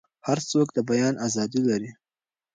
هر 0.27 0.39
څوک 0.51 0.67
د 0.73 0.77
بیان 0.89 1.13
ازادي 1.27 1.61
لري. 1.69 1.91